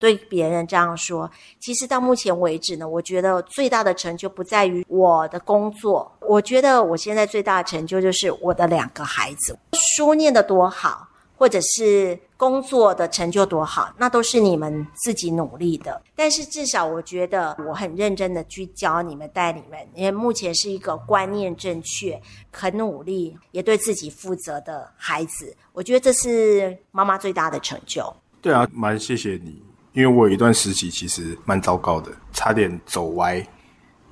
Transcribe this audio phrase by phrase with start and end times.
[0.00, 1.30] 对别人这样说。
[1.60, 9.56] 其实到目前为止呢，我觉得最大的成就不在于我的工作，我觉得我现在最大的成就就是我的两个孩子，
[9.94, 11.06] 书念得多好。
[11.40, 16.02] 或者是工作的成就多好，那都是你们自己努力的。
[16.14, 22.20] 但是至少我觉得我很认真的去教你们、带你们，因为目前是一个观念正确、
[22.52, 25.56] 很努力、也对自己负责的孩子。
[25.72, 28.14] 我觉得这是妈妈最大的成就。
[28.42, 29.62] 对啊，蛮谢谢你，
[29.92, 33.46] 因为我有一段时期其实蛮糟糕的，差点走歪。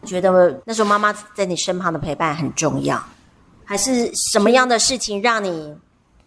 [0.05, 3.03] 觉得那时候妈妈在你身旁的陪伴很重要，
[3.65, 5.77] 还是什么样的事情让你？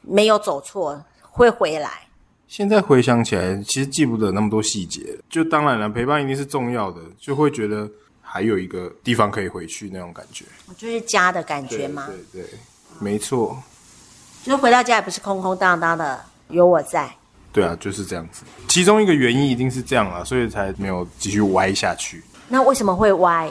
[0.03, 2.07] 没有走错，会回来。
[2.47, 5.15] 现在回想起来，其实记不得那么多细节。
[5.29, 7.87] 就当然了，陪伴一定是重要的，就会觉得
[8.19, 10.43] 还有一个地方可以回去那种感觉。
[10.75, 12.07] 就是家的感觉吗？
[12.07, 12.59] 对对对，
[12.99, 13.61] 没错。
[14.43, 17.15] 就是回到家也不是空空荡荡的，有我在。
[17.51, 18.43] 对啊，就是这样子。
[18.67, 22.23] 其中一个原因一定是这样啊，所以才没有继续歪下去。
[22.47, 23.49] 那为什么会歪？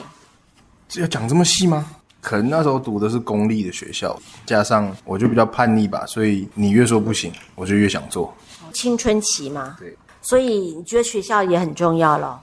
[0.87, 1.89] 这要讲这么细吗？
[2.19, 8.31] 可能那时候读的是公立的学校，加上我就比较叛逆吧，所以你越说不行，我就越想做。
[8.73, 12.39] 青春期嘛，对，所以你觉得学校也很重要咯？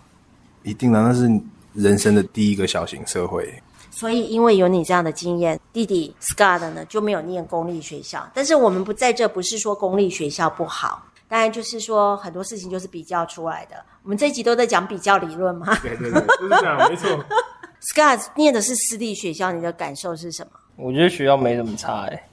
[0.64, 1.30] 一定的，那是
[1.74, 3.52] 人生的第一个小型社会。
[3.90, 8.28] 所以因为有你这样的经验，弟弟 Scott 呢就没有念公立学校。
[8.34, 13.76] 但是我们不在这，不是说公立学校不好，当然就是说很多事情就是比较出来的。
[14.02, 17.08] 我们这一集都在讲比较理论嘛，对对对，就是这样，没错。
[17.94, 20.50] Scott 念的是私立学校，你的感受是什么？
[20.76, 22.28] 我觉得学校没怎么差哎，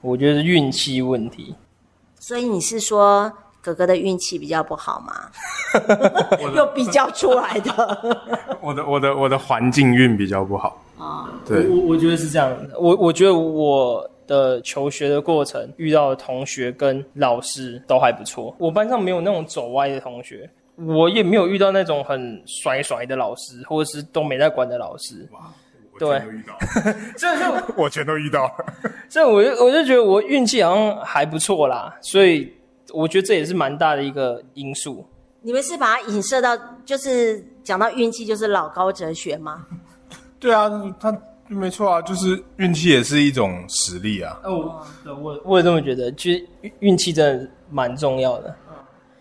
[0.00, 1.54] 我觉得是运气问题。
[2.18, 5.30] 所以你是说哥哥的运气比较不好吗？
[6.54, 8.18] 又比较出来的。
[8.60, 11.30] 我的我的我的环境运比较不好啊。
[11.46, 12.54] 对，我我觉得是这样。
[12.78, 18.54] 我我觉得我的求学的过程遇到的同学跟老师都还不错。
[18.58, 20.48] 我班上没有那种走歪的同学。
[20.76, 25.24] 我也没有遇到那种很甩甩的老师，或者是都没在管的老师。
[25.30, 25.52] 哇，
[25.92, 26.58] 我全都遇到，
[27.16, 28.52] 所以就 我全都遇到。
[29.08, 32.52] 所以我就我就觉得我运气好像还不错啦，所以
[32.92, 35.06] 我觉得这也是蛮大的一个因素。
[35.42, 39.64] 你们是把它影射到，就是讲到运气就是老高哲学吗？
[40.40, 40.68] 对啊，
[40.98, 41.16] 他
[41.48, 44.38] 没错啊，就是运气也是一种实力啊。
[44.44, 46.46] 哦，我我也这么觉得，其实
[46.80, 48.54] 运气真的蛮重要的。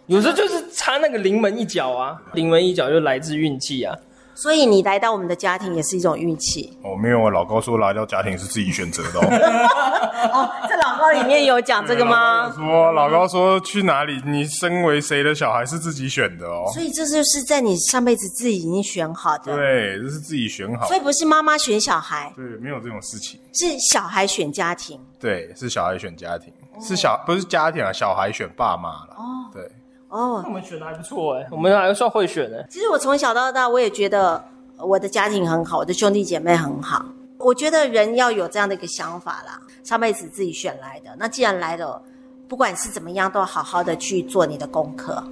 [0.07, 3.95] 有时候就是差那个临门一脚啊，临门一脚就来自运气啊。
[4.35, 6.75] 所以你来到我们的家庭也是一种运气。
[6.83, 9.23] 哦，没有啊，老高说来到家庭是自己选择的哦。
[10.33, 12.43] 哦，这老高里面有讲这个吗？
[12.43, 16.65] 老说老高说去哪里，你身为谁的小孩是自己选的哦。
[16.73, 19.55] 所以这就是在你上辈子自己已经选好的。
[19.55, 20.87] 对，这是自己选好的。
[20.87, 22.31] 所以不是妈妈选小孩。
[22.35, 23.39] 对，没有这种事情。
[23.53, 24.99] 是小孩选家庭。
[25.19, 29.15] 对，是小孩选家庭，哦、是小不是家庭啊，小孩选爸妈了。
[29.17, 29.23] 哦，
[29.53, 29.69] 对。
[30.13, 32.63] 哦，我们选的还不错哎，我们还算会选的。
[32.69, 34.41] 其实我从小到大，我也觉得
[34.77, 37.03] 我的家庭很好，我的兄弟姐妹很好。
[37.39, 41.09] 我觉得人要有这样的一个想法啦，上辈子自己选来的。
[41.17, 41.99] 那既然来了，
[42.47, 45.23] 不管是怎么样，都要好好的去做你的功课。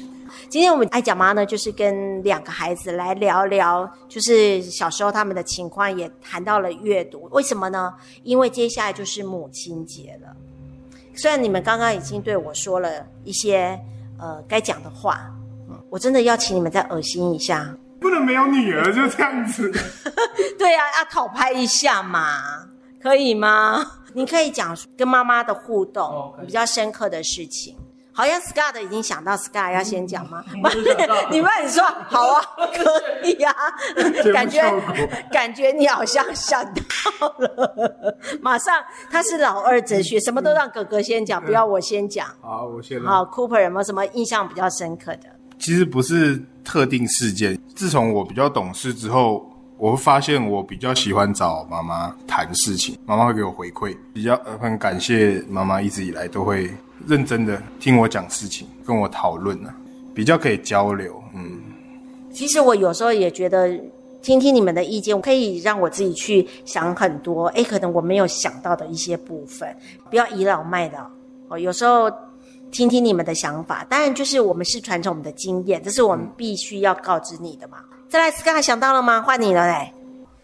[0.49, 7.29] 今天我们爱讲妈呢，就是跟两个孩子来聊聊，就是小时候他们的情况，也谈到了阅读。
[7.31, 7.93] 为什么呢？
[8.23, 10.35] 因为接下来就是母亲节了。
[11.13, 13.79] 虽然你们刚刚已经对我说了一些。
[14.21, 15.29] 呃，该讲的话，
[15.89, 19.71] 我真的要请你们再恶心一下，不能没有女儿就这样子。
[20.57, 22.67] 对呀、啊，要讨拍一下嘛，
[23.01, 23.83] 可以吗？
[24.13, 27.75] 你可以讲跟妈妈的互动，哦、比较深刻的事情。
[28.21, 30.43] 好像 Scott 已经想到 Scott 要先讲吗？
[31.31, 33.51] 你们你说好啊， 可以啊，
[34.31, 34.61] 感觉
[35.31, 38.75] 感觉你好像想到了，马上
[39.09, 42.27] 他是老二哲学，什么都让哥哥先讲，不要我先讲。
[42.41, 43.01] 好，我先。
[43.01, 45.21] 好，Cooper 有没有什么印象比较深刻的？
[45.57, 49.49] 其实不是特定事件，自从我比较懂事之后，
[49.79, 56.71] 我会发现我比较喜欢找妈妈谈事情，妈妈会给我回馈，比较很感谢妈妈一直以来都会。
[57.07, 59.73] 认真的听我讲事情，跟我讨论呢，
[60.13, 61.21] 比较可以交流。
[61.33, 61.59] 嗯，
[62.31, 63.69] 其实我有时候也觉得，
[64.21, 67.47] 听听你们的意见，我可以让我自己去想很多。
[67.49, 69.75] 诶，可能我没有想到的一些部分，
[70.09, 71.09] 不要倚老卖老。
[71.49, 72.09] 哦，有时候
[72.71, 77.79] 听听你们的想法，当然就是我们是传承我们的经验，这是我们必须要告知你的嘛。
[77.91, 79.21] 嗯、再来，Scott 想到了吗？
[79.21, 79.91] 换你了嘞。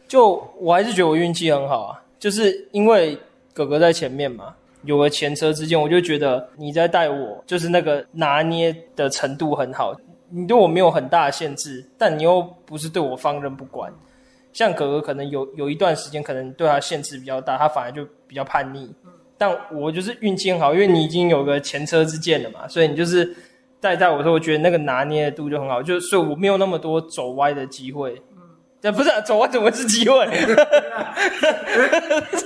[0.07, 3.18] 就我还是觉得我运气很好啊，就是因为
[3.53, 4.53] 哥哥在前面嘛。
[4.83, 9.95] 有了前车之鉴，我就觉得你在带我，就是那个拿捏的程度很好。
[10.29, 13.91] 你对我没有很大的限制，但你又不是对我放任不管。
[14.53, 18.94] 像哥哥可能有有一段时间，可能对他限制比较大，他反而就比较叛逆。
[19.38, 23.35] 但我就是运气很好，因为你已经有个前车之鉴了嘛，所以你就是。
[23.79, 28.19] 带带我的时候，我觉得那个拿捏的度就很好，就所以我没有那么多走歪的机会。
[28.79, 30.25] 这不是、啊、走歪怎么是机会？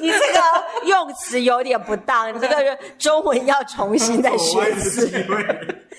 [0.01, 0.39] 你这个
[0.85, 5.09] 用词有点不当，你这个中文要重新再学一次。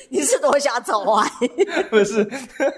[0.08, 1.22] 你是多想走歪？
[1.90, 2.26] 不是，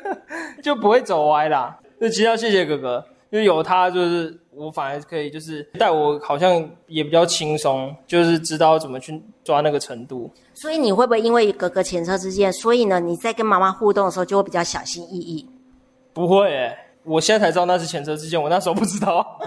[0.62, 1.79] 就不会走歪啦。
[1.99, 10.29] 那其实要谢谢哥哥，因为有他，就是我反而可以，就是带我，好像也比较轻松，就是知道怎么去抓那个程度。
[10.55, 15.49] 所以你会不会因为哥哥前车之鉴，所以呢，你在跟妈妈互动的时候就会比较小心翼翼？
[16.12, 19.39] 不会、欸我现在才知道那是前车之鉴，我那时候不知道。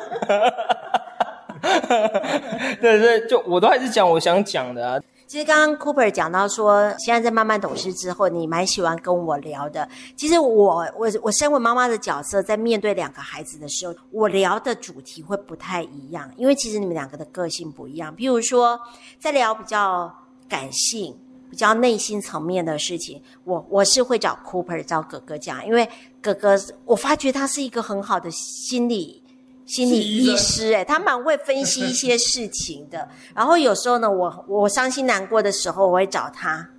[2.80, 5.00] 对 对，就我都还是讲我想讲的啊。
[5.26, 9.86] 其实刚刚 Cooper 讲到说，现在在慢慢懂事之后，你蛮喜欢跟我聊的。
[10.16, 18.16] 其实我我我身为妈妈的角色，在面对两个孩子的时候，我聊的主题会不太一样，因为其实你们两个的个性不一样。
[18.16, 18.80] 譬如说，
[19.20, 20.14] 在聊比较
[20.48, 21.18] 感性。
[21.50, 25.88] 比较内心层面的事情，我我是会找 Cooper 找哥哥讲，因为
[26.34, 29.24] 哥哥我发觉他是一个很好的心理
[29.66, 33.08] 心理医师，诶，他蛮会分析一些事情的。
[33.36, 36.70] 然后有时候呢，我我伤心难过的时候，我会找他，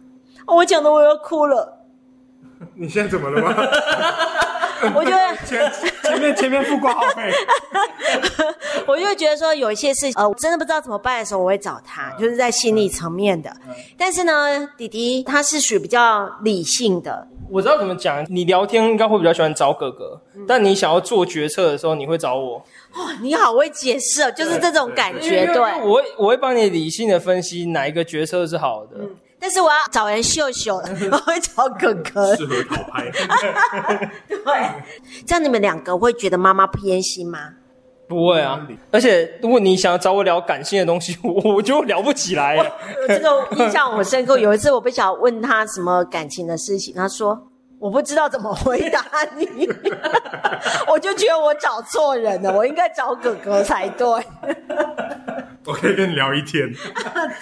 [0.47, 1.85] 我讲的我要哭了。
[2.75, 3.55] 你现在怎么了吗？
[4.95, 5.73] 我觉得前
[6.05, 7.33] 前面前面付挂号费，
[8.87, 13.51] 我就觉得说有一些事情，呃，我真的不知道怎么办的时候，我会找他，就是在心理层面的。
[13.97, 17.27] 但是呢，弟弟他是属于比较理性的。
[17.51, 22.57] 我知道怎么讲，你聊天应该会比较喜欢找哥哥，但你想要做决策的时候，你会找我。
[22.93, 25.47] 哦，你好会解释哦，就是这种感觉。
[25.47, 28.99] 对，我会我会帮你理性的分析哪一个决策是好的。
[29.01, 29.11] 嗯
[29.41, 30.77] 但是我要找人秀秀，
[31.13, 32.35] 我会找哥哥。
[32.37, 33.11] 适合讨拍。
[34.29, 34.71] 对，
[35.27, 37.39] 这样你们两个会觉得妈妈偏心吗？
[38.09, 42.57] 不会啊，而且如果你想要找我聊感性的东西，我 我就聊不起来。
[43.07, 44.39] 这个印象我深刻。
[44.39, 47.39] 有一次我不想问他什么感情的事情，他说
[47.79, 49.05] 我不知道怎么回答
[49.37, 49.69] 你，
[50.91, 54.07] 我就觉得我找错人了，我应该找哥哥才对。
[55.67, 56.67] 我可以跟你聊一天。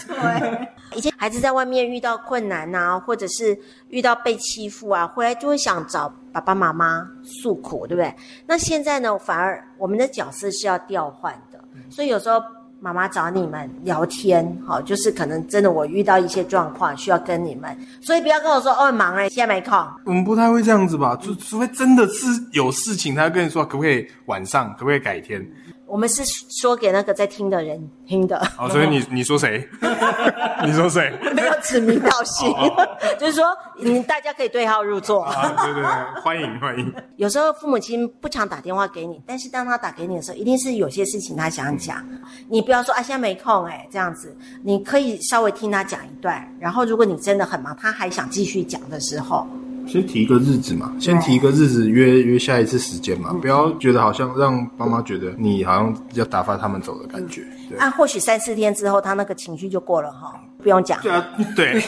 [0.08, 3.56] 对，以前孩子在外面遇到困难啊，或者是
[3.90, 8.14] 遇到被欺负啊，回来就会想找爸爸妈妈诉苦，对不对？
[8.46, 12.42] 那现在呢，反而我们的角色是要调换的，所以有时候
[12.80, 19.78] 妈妈找你们聊天，好，就是可能真的我遇到一些状况需要跟你们，所以不要跟我说哦，很忙哎，现在没空。
[20.04, 21.14] 我们不太会这样子吧？
[21.16, 25.46] 就除非真的是有事情，他跟你说可不可以晚上，可不可以改天？
[25.86, 26.22] 我们是
[26.60, 28.36] 说给那个在听的人听的。
[28.58, 29.66] 哦，所以你 你说谁？
[30.64, 31.12] 你说谁？
[31.34, 32.52] 没有指名道姓，
[33.18, 33.46] 就是说，
[33.78, 35.22] 你大家可以对号入座。
[35.22, 36.92] 啊，对对对，欢迎欢迎。
[37.16, 42.04] 有时候父母亲不常打电话给你，但是当他打给你的时候，一定是有些事情他想讲。
[42.48, 49.46] 你不要说啊，现在没空哎，这样子，你可以稍微听他讲一段，然后如果你真的很忙，他还想继续讲的时候。
[49.86, 57.42] 先提一个日子嘛，先提一个日子约约下一次时间嘛，不要觉得好像让妈妈觉得你好像要打发他们走的感觉。
[57.68, 61.00] 对啊，或许三四天之后他那个情绪就过了哈，不用讲。
[61.00, 61.82] 对啊，对，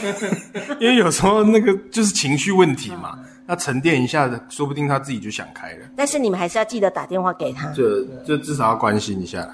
[0.79, 5.85] 因为有时候那个就是情绪问题嘛，那沉淀一下子，说不定他自己就想开了。
[5.95, 9.47] 但是你们还是要记得打电话给他，就就至少要关心一下。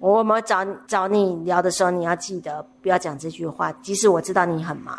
[0.00, 4.98] 我们找找你聊的时候，你要记得不要讲这句话，即使我知道你很忙。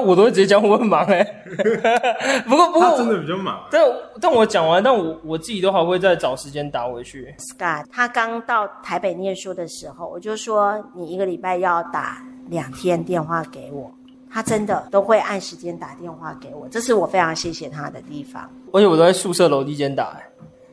[0.00, 3.64] 我都会直接讲我很忙哎、 欸，不过不过真的比较忙。
[3.70, 3.82] 但
[4.20, 7.34] 但我讲完，但我我自己都还会再找时间打回去。
[7.38, 13.90] Scott，他刚到台北念书的时候，我就说你一个礼拜要打两天电话给我，
[14.30, 18.48] 他真的都会按时间打电话给我，这是我非常谢谢他的地方。
[18.72, 20.24] 而且我都在宿舍楼梯间打、欸，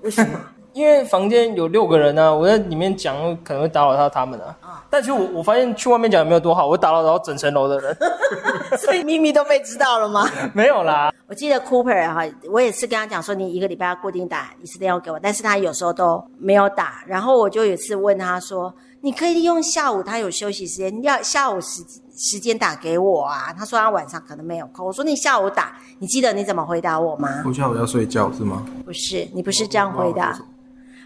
[0.02, 0.40] 为什么？
[0.74, 4.56] 因为房间有六个人呢、啊，我在里面讲可能会打扰到他们啊。
[4.62, 7.98] 啊但其实我我发现去外面讲也没有多好，我打扰到整层楼的人，
[8.78, 10.30] 所以秘密都被知道了吗？
[10.54, 11.14] 没有啦。
[11.28, 17.04] 我记得 Cooper 哈，我也是跟他讲说，你一个礼拜要固定打一次电话给我，但是他有时候都没有打。
[17.08, 21.82] 然后我就有一次问他说，你可以利用下午他有休息时间，要下午时
[22.18, 23.54] 时间打给我啊。
[23.58, 24.86] 他说他晚上可能没有空。
[24.86, 27.44] 我说你下午打，你记得你怎么回答我吗？
[27.46, 28.66] 我下午要睡觉是吗？
[28.84, 30.38] 不是，你不是这样回答。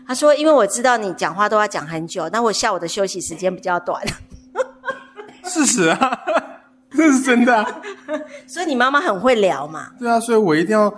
[0.07, 4.01] 他说：“因为我知道你讲话都要讲很久，那我下午的休息时间比较短。
[5.43, 6.19] ”事实啊，
[6.91, 7.81] 这是真的啊。
[8.47, 9.91] 所以你妈妈很会聊嘛？
[9.99, 10.93] 对啊，所以我一定要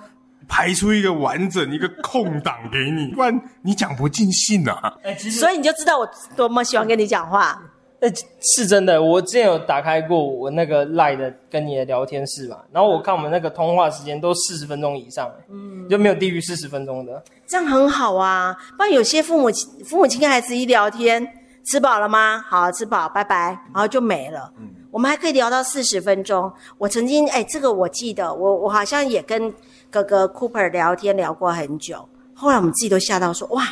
[0.47, 4.93] 排出一个完整一个空档给你，不然你讲不尽兴啊。
[5.17, 7.61] 所以你就知道我多么喜欢跟你讲话。
[8.01, 9.01] 欸，是真的。
[9.01, 17.23] 我之前有打开过我那个 Line 的跟你的聊天室嘛，然后我看我们那个通话时间都四十分钟以上，嗯，就没有低于四十分钟的。
[17.47, 19.49] 这样很好啊，不然有些父母
[19.83, 21.27] 父母亲跟孩子一聊天，
[21.65, 22.43] 吃饱了吗？
[22.47, 24.53] 好，吃饱，拜拜，然后就没了。
[24.59, 26.51] 嗯，我们还可以聊到四十分钟。
[26.77, 29.51] 我曾经哎，这个我记得，我我好像也跟
[29.89, 32.07] 哥哥 Cooper 聊天聊过很久。
[32.35, 33.65] 后来我们自己都吓到说，哇，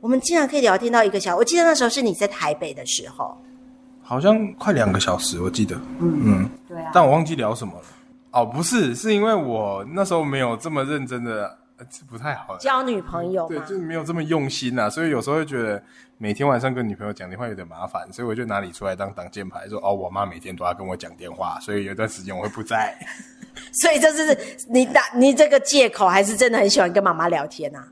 [0.00, 1.36] 我们竟然可以聊天到一个小时。
[1.38, 3.34] 我记得那时候是你在台北的时候，
[4.02, 5.76] 好像快两个小时，我记得。
[6.00, 6.90] 嗯嗯，对啊。
[6.92, 7.84] 但我忘记聊什么了。
[8.32, 11.58] 哦，不是，是因为我那时候没有这么认真的。
[11.90, 15.82] 这不太好，交女朋友对，就是没有这么用心呐、啊，所以有时候会觉得
[16.16, 22.96] 每天晚上跟女朋友讲电话有点麻烦，所以我就拿你出来当挡箭牌，说哦，我妈每天都要跟我讲电话，所以有段时间我会不在。
[23.74, 27.84] 所以这是你打你这个借口，还是真的很喜欢跟妈妈聊天啊？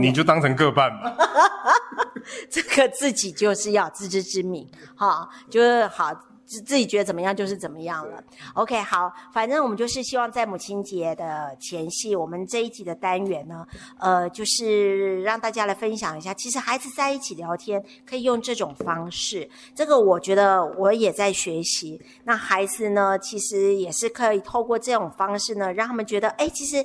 [0.00, 1.16] 你就当成各半吧。
[2.50, 6.12] 这个自己就是要自知之明，哈，就是好。
[6.44, 8.22] 自己觉得怎么样就是怎么样了。
[8.52, 13.66] OK，好，反正我们就是希望在母亲节的前夕，我们这一集的单元呢，
[13.98, 19.48] 呃，就是让大家来分享一下，其实孩子在一起聊天可以用这种方式。
[19.74, 21.98] 这个我觉得我也在学习。
[22.24, 26.84] 那孩子呢，其实也是可以透过这种方式呢，让他们觉得，哎，其实。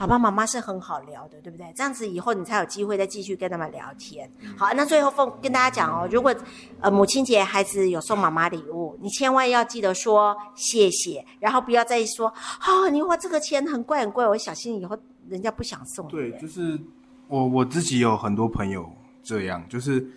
[0.00, 1.70] 爸爸妈妈是很好聊的，对不对？
[1.76, 4.26] 这样子以后你才有机会再继续跟他们聊天。
[4.56, 6.34] 好，那最后奉跟大家讲哦，如果
[6.80, 12.32] 呃母亲节孩子有送妈妈礼物，你千万要记得说谢谢，然后不要再说
[12.66, 14.96] 哦，你花这个钱很贵很贵，我小心以后
[15.28, 16.08] 人家不想送。
[16.08, 16.80] 对，就是
[17.28, 18.90] 我我自己有很多朋友
[19.22, 20.10] 这样，就是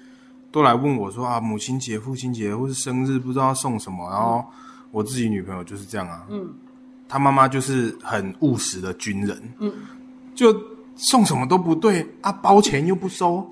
[0.50, 4.46] 都来问我说啊，母亲节、父亲节或是生日不知道送什么，然后
[4.92, 6.54] 我自己女朋友就是这样啊，嗯。
[7.13, 9.72] 他妈妈就是很务实的军人，嗯，
[10.34, 10.51] 就
[10.96, 13.48] 送什么都不对啊，包钱又不收，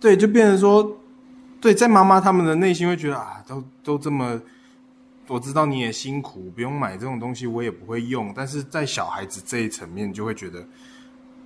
[0.00, 0.98] 对，就变成说，
[1.60, 4.40] 对，在妈妈他们的内心会觉得啊，都都这么，
[5.28, 10.66] 我知道你也辛苦，不用买这种东西，我也不会用，但是在小孩子这一层面，就会觉得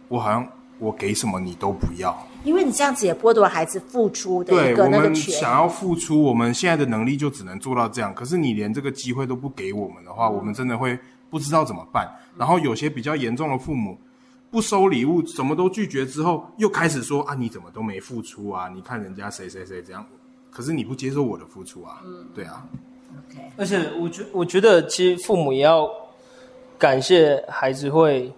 [0.08, 0.48] 我好像
[0.78, 5.02] 我给什么你都不要，因为你这样子也剥夺了孩子付出的一个那个权。
[5.02, 10.98] 对，我们想要付出，我们现在的能力就只能做到这样，可是你连这个机会都不给我们的话，我们真的会。
[11.30, 13.96] 不知道怎么办，然后有些比较严重的父母
[14.50, 18.68] 不收礼物，什么都拒绝之后，又开始说啊，你怎么都没付出啊？
[18.68, 20.04] 你看人家谁谁谁这样，
[20.50, 22.02] 可是你不接受我的付出啊？
[22.04, 22.66] 嗯，对啊。
[23.28, 25.88] OK，而且我觉我觉得其实父母也要
[26.76, 28.32] 感谢孩子会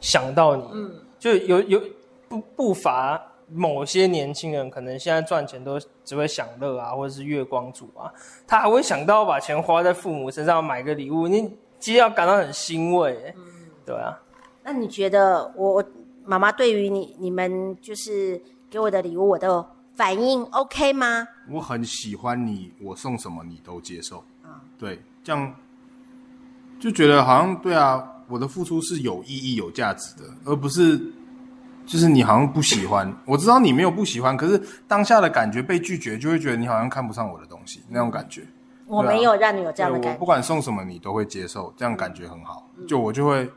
[0.00, 1.82] 想到你，嗯，就有有
[2.28, 3.18] 不不乏
[3.50, 8.12] 某些年轻人，可能现在赚钱都只会享乐啊，或者是月光族啊，
[8.46, 11.50] 他还会想到把钱花在父母身上买个礼物，你。
[11.82, 13.42] 其实要感到很欣慰，嗯，
[13.84, 14.16] 对啊。
[14.62, 15.84] 那你觉得我我
[16.24, 21.26] 妈妈对于你你们就是给我的礼物，我的反应 OK 吗？
[21.50, 24.18] 我很喜欢你，我送什么你都接受。
[24.44, 25.52] 啊，对，这样
[26.78, 30.96] 就觉得好像对啊，我的付出是有意义、有价值的，而不是
[31.84, 33.12] 就是你好像不喜欢。
[33.26, 38.46] 我知道你没有不喜欢，可是当下的感觉被拒绝，就会觉得你好像看不上我的东西，那种感觉。
[38.92, 40.12] 我没有让你有这样的感觉。
[40.12, 42.68] 我不管送什么，你都会接受，这样感觉很好。
[42.86, 43.50] 就我就会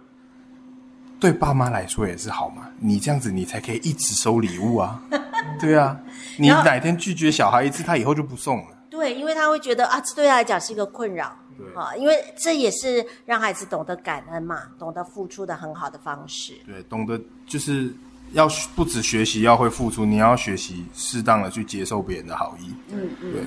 [1.19, 2.69] 对爸妈来说也是好嘛。
[2.79, 5.01] 你这样子，你才可以一直收礼物啊。
[5.59, 5.99] 对啊，
[6.39, 8.67] 你哪天拒绝小孩一次，他以后就不送了。
[8.89, 11.35] 对，因为他会觉得啊，这对他来讲是一个困扰。
[11.57, 16.53] 对啊，因为这也是让孩子懂得感恩嘛，懂得付出的很好的方式。
[16.65, 17.93] 对，懂得就是
[18.31, 22.73] 要不止学习要会付出，你要学习适当的去接受别人的好意。
[22.91, 23.41] 嗯嗯，对，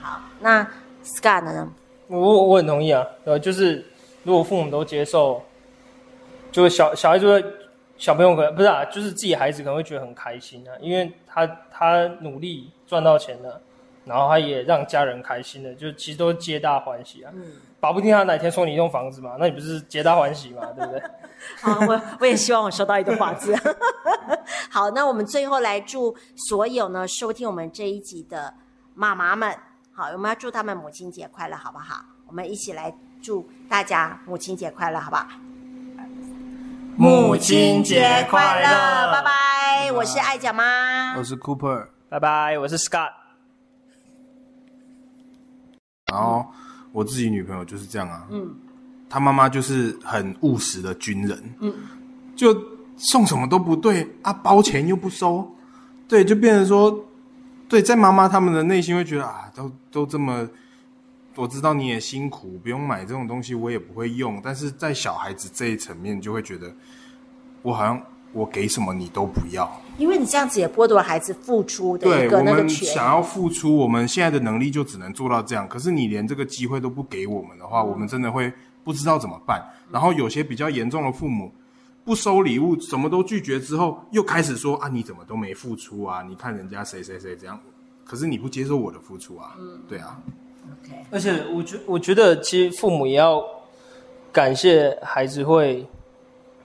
[0.00, 0.66] 好，那。
[1.04, 1.72] Scott 呢？
[2.08, 3.84] 我我很同意啊，呃，就是
[4.22, 5.42] 如果父母都接受，
[6.50, 7.44] 就是小小孩就会
[7.98, 13.60] 小朋友可能不是啊，就是自己孩子可能会觉得很开心啊，因为他他努力赚到钱了，
[14.06, 17.30] 然后他也让家人开心了，就其实都是皆大欢喜啊。
[17.34, 21.02] 嗯，保不定他哪天送你一栋房子嘛，那你不是皆大欢喜嘛，对不对？
[21.60, 23.54] 好，我我也希望我收到一栋房子。
[24.70, 26.16] 好，那我们最后来祝
[26.48, 28.54] 所有呢收听我们这一集的
[28.94, 29.54] 妈妈们。
[29.98, 32.04] 好，我们要祝他们母亲节快乐，好不好？
[32.28, 35.26] 我们一起来祝大家母亲节快乐，好不好？
[36.96, 39.90] 母亲节快乐，拜拜！
[39.90, 42.56] 我是爱讲妈，我是 Cooper，拜拜！
[42.60, 43.10] 我是 Scott。
[46.12, 46.46] 然后
[46.92, 48.54] 我自己女朋友就是这样啊，嗯，
[49.10, 51.74] 她妈妈就是很务实的军人，嗯，
[52.36, 52.56] 就
[52.96, 55.56] 送什么都不对啊，包钱又不收，
[56.06, 57.04] 对，就变成说。
[57.68, 60.48] 对，在妈妈他们的内心会觉得啊，都都这么，
[61.34, 64.40] 我知道你也辛苦，不用买这种东西，我也不会用。
[64.42, 66.74] 但是在小孩子这一层面，就会觉得
[67.60, 72.56] 我好像我给什么你都不要，因为你这样子也剥夺了孩子付出的一个那个权。
[72.56, 75.68] 对，我们想要付出，我们现在的能力就只能做到这样。
[75.68, 78.50] 可是你连这个机会都不给我们的话，嗯、我们真的会
[78.82, 79.62] 不知道怎么办。
[79.92, 81.52] 然后有些比较严重的父母。
[82.08, 86.24] 不收礼物，什么都拒绝之后，又开始说啊，你怎么都没付出啊？
[86.26, 87.60] 你看人家谁谁谁这样，
[88.02, 89.54] 可是你不接受我的付出啊？
[89.58, 90.18] 嗯，对啊。
[90.64, 93.44] OK，而且我觉我觉得其实父母也要
[94.32, 95.86] 感谢孩子会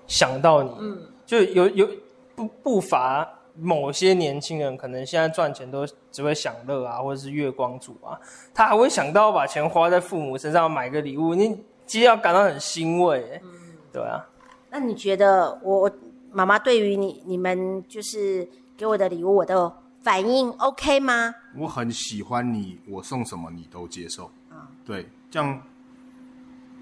[0.07, 1.89] 想到你，嗯，就有有
[2.35, 3.27] 不不乏
[3.59, 8.17] 某些年轻人可能现在赚钱都只会享乐啊，或者是月光族啊，
[8.53, 11.53] 他还会想到把钱花在父母身上买个礼物，你
[11.85, 13.50] 其实要感到很欣慰，嗯，
[13.91, 14.25] 对啊。
[14.74, 15.89] 那你觉得我
[16.32, 21.32] 妈妈对于你你们就是给我的礼物，我的反应 OK 吗？
[21.56, 24.25] 我很喜欢你，我送什么你都接受。
[24.50, 25.62] 啊，对，这样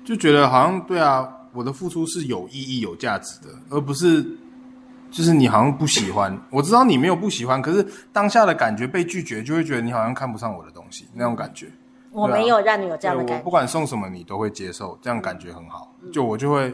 [0.06, 4.26] 就觉得好像对啊，我的付出是有意义、有价值的，而不是
[5.12, 6.42] 就是你好像不喜欢。
[6.50, 11.68] 我知道你没有不喜欢，可是当下的感觉被拒绝，就会觉得你好像看不上我的东西，那种感觉。
[12.14, 13.40] 我没有让你有这样的感觉。
[13.40, 15.94] 我不管送什么你都会接受，这样感觉很好。
[16.14, 16.74] 就我就会。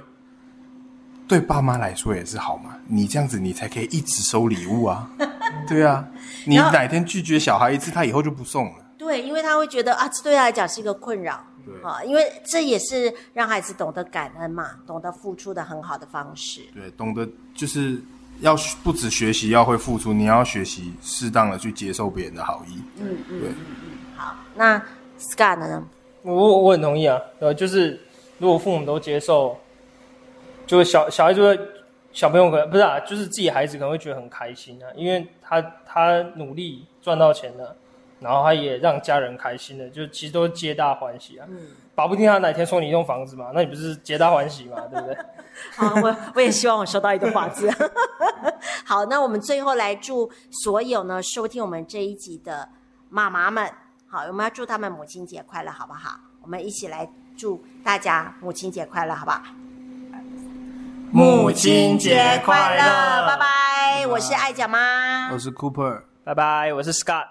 [1.27, 5.09] 对爸妈来说也是好嘛，你这样子你才可以一直收礼物啊，
[5.67, 6.07] 对啊，
[6.45, 8.85] 你哪天拒绝小孩一次，他以后就不送了。
[8.97, 16.61] 对，因为他会觉得啊，这对他来讲是一个困扰，对啊，因为这也是让孩子懂得感恩嘛，懂得付出的很好的方式。
[16.73, 18.01] 对，懂得就是
[18.39, 22.81] 要不止学习要会付出，你要学习适当的去接受别人的好意。
[22.99, 23.89] 嗯嗯，对嗯嗯。
[24.15, 24.81] 好，那
[25.19, 25.83] Scott 呢？
[26.21, 27.99] 我我很同意啊，呃，就是
[28.39, 29.57] 如果父母都接受。
[30.67, 31.59] 就是小小孩就会，
[32.11, 37.75] 小朋友可能不是啊，就是自己孩子可能会觉得很开心啊，因为他他努力赚到钱了，
[38.19, 41.45] 然后他也让家人开心了，就其实都皆大欢喜啊。
[41.49, 45.17] 嗯，保不定他哪天送你一栋房子嘛，那你不是皆大欢喜嘛， 对不对？
[45.75, 47.71] 好，我我也希望我收到一栋房子。
[48.85, 50.29] 好，那我们最后来祝
[50.63, 52.67] 所有呢收听我们这一集的
[53.09, 53.71] 妈妈们，
[54.07, 56.19] 好，我们要祝他们母亲节快乐，好不好？
[56.41, 59.41] 我们一起来祝大家母亲节快乐，好不好？
[61.11, 64.07] 母亲节快乐，拜拜！
[64.07, 66.73] 我是艾酱妈，我是 Cooper，拜拜！
[66.73, 67.25] 我是 Scott。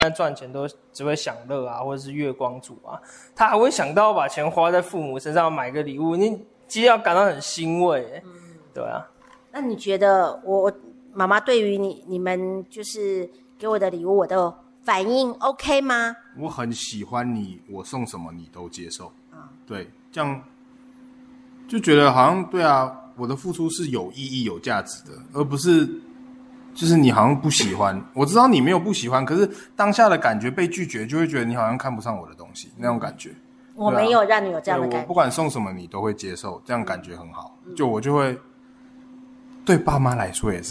[0.00, 3.00] 现在赚钱都只会享乐啊，或者是月光族啊，
[3.34, 8.30] 他还会想到把钱花在父母身上买个礼物，你其实要感到很欣慰，嗯，
[8.74, 9.06] 对啊。
[9.52, 10.72] 那你觉得我
[11.12, 16.16] 妈妈对于你你们就是给我的礼物，我的反应 OK 吗？
[16.36, 19.06] 我很喜欢你，我送什么你都接受。
[19.30, 20.42] 啊，对，这样。
[21.68, 25.86] 就觉得好像对啊，我的付出是有意义、有价值的，而不是
[26.74, 28.02] 就是你好像不喜欢。
[28.14, 33.30] 我知道你没有不喜欢，可是当下的感觉被拒绝，就会觉得你好像看不上我的东西，那种感觉。
[33.74, 35.02] 我没有让你有这样的感觉。
[35.02, 37.56] 我不管送什么，你都会接受，这样感觉很好。
[37.76, 38.36] 就我就会
[39.64, 40.66] 对爸妈来说也是。